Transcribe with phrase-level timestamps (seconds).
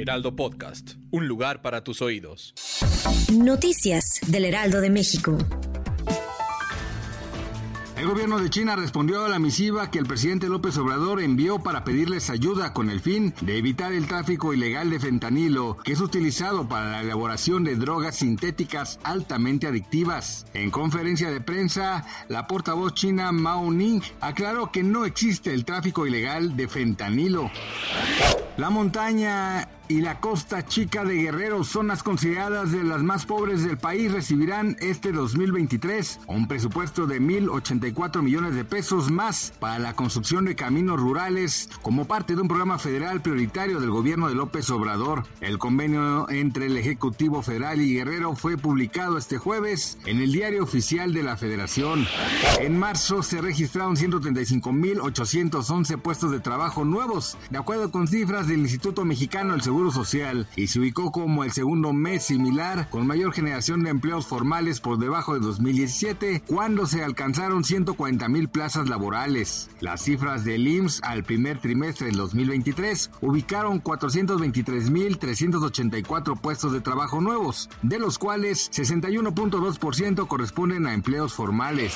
[0.00, 2.54] Heraldo Podcast, un lugar para tus oídos.
[3.34, 5.36] Noticias del Heraldo de México.
[7.98, 11.84] El gobierno de China respondió a la misiva que el presidente López Obrador envió para
[11.84, 16.66] pedirles ayuda con el fin de evitar el tráfico ilegal de fentanilo, que es utilizado
[16.66, 20.46] para la elaboración de drogas sintéticas altamente adictivas.
[20.54, 26.06] En conferencia de prensa, la portavoz china Mao Ning aclaró que no existe el tráfico
[26.06, 27.50] ilegal de fentanilo.
[28.60, 33.76] La montaña y la costa chica de Guerrero, zonas consideradas de las más pobres del
[33.76, 40.44] país, recibirán este 2023 un presupuesto de 1.084 millones de pesos más para la construcción
[40.44, 45.24] de caminos rurales como parte de un programa federal prioritario del gobierno de López Obrador.
[45.40, 50.62] El convenio entre el Ejecutivo Federal y Guerrero fue publicado este jueves en el diario
[50.62, 52.06] oficial de la Federación.
[52.60, 59.04] En marzo se registraron 135.811 puestos de trabajo nuevos, de acuerdo con cifras del Instituto
[59.04, 63.84] Mexicano del Seguro Social y se ubicó como el segundo mes similar con mayor generación
[63.84, 69.70] de empleos formales por debajo de 2017 cuando se alcanzaron 140 mil plazas laborales.
[69.80, 76.80] Las cifras del IMSS al primer trimestre del 2023 ubicaron 423 mil 384 puestos de
[76.80, 81.94] trabajo nuevos, de los cuales 61.2% corresponden a empleos formales.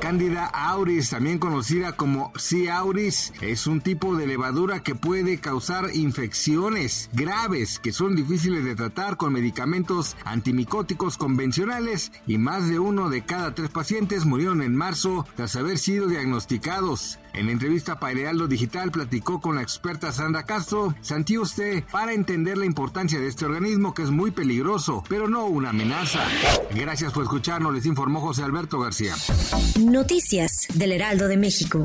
[0.00, 2.70] Candida auris, también conocida como C.
[2.70, 8.74] auris, es un tipo de levadura que puede causar infecciones graves que son difíciles de
[8.74, 14.76] tratar con medicamentos antimicóticos convencionales y más de uno de cada tres pacientes murieron en
[14.76, 17.18] marzo tras haber sido diagnosticados.
[17.32, 22.64] En entrevista para Heraldo Digital platicó con la experta Sandra Castro Santiuste para entender la
[22.64, 26.20] importancia de este organismo que es muy peligroso, pero no una amenaza.
[26.74, 29.14] Gracias por escucharnos, les informó José Alberto García.
[29.80, 31.84] Noticias del Heraldo de México.